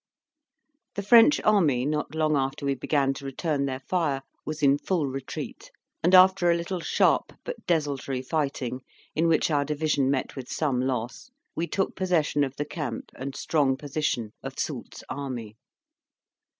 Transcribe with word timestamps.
The 0.95 1.03
French 1.03 1.39
army, 1.41 1.85
not 1.85 2.15
long 2.15 2.35
after 2.35 2.65
we 2.65 2.73
began 2.73 3.13
to 3.13 3.25
return 3.25 3.65
their 3.67 3.77
fire, 3.81 4.23
was 4.47 4.63
in 4.63 4.79
full 4.79 5.05
retreat; 5.05 5.69
and 6.01 6.15
after 6.15 6.49
a 6.49 6.55
little 6.55 6.79
sharp, 6.79 7.33
but 7.43 7.67
desultory 7.67 8.23
fighting, 8.23 8.81
in 9.13 9.27
which 9.27 9.51
our 9.51 9.63
Division 9.63 10.09
met 10.09 10.35
with 10.35 10.49
some 10.51 10.81
loss, 10.81 11.29
we 11.55 11.67
took 11.67 11.95
possession 11.95 12.43
of 12.43 12.55
the 12.55 12.65
camp 12.65 13.11
and 13.15 13.35
strong 13.35 13.77
position 13.77 14.31
of 14.41 14.57
Soult's 14.57 15.03
army. 15.07 15.55